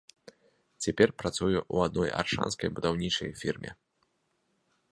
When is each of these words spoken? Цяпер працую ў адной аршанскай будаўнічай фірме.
Цяпер 0.85 1.09
працую 1.23 1.57
ў 1.73 1.91
адной 1.91 2.09
аршанскай 2.21 2.69
будаўнічай 2.79 3.29
фірме. 3.43 3.71